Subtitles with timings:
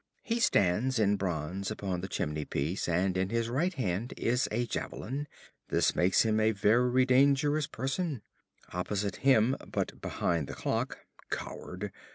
[0.23, 4.65] He stands in bronze upon the chimney piece, and in his right hand is a
[4.65, 5.27] javelin;
[5.67, 8.23] this makes him a very dangerous person.
[8.73, 11.91] Opposite him, but behind the clock (Coward!)